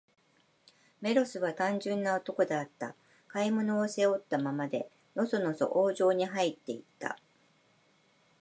[1.01, 2.95] メロスは、単純な男であった。
[3.27, 7.19] 買い物を、背負ったままで、のそのそ王城にはいって行った。